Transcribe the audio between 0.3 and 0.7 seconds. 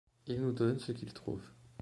nous